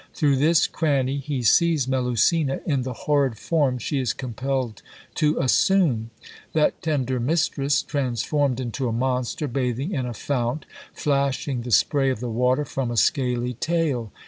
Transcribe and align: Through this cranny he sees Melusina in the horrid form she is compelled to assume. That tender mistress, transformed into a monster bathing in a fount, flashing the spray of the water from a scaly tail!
Through 0.15 0.37
this 0.37 0.65
cranny 0.65 1.17
he 1.17 1.43
sees 1.43 1.87
Melusina 1.87 2.61
in 2.65 2.81
the 2.81 2.93
horrid 3.05 3.37
form 3.37 3.77
she 3.77 3.99
is 3.99 4.13
compelled 4.13 4.81
to 5.13 5.37
assume. 5.37 6.09
That 6.53 6.81
tender 6.81 7.19
mistress, 7.19 7.83
transformed 7.83 8.59
into 8.59 8.87
a 8.89 8.93
monster 8.93 9.47
bathing 9.47 9.91
in 9.93 10.07
a 10.07 10.15
fount, 10.15 10.65
flashing 10.91 11.61
the 11.61 11.69
spray 11.69 12.09
of 12.09 12.19
the 12.19 12.31
water 12.31 12.65
from 12.65 12.89
a 12.89 12.97
scaly 12.97 13.53
tail! 13.53 14.11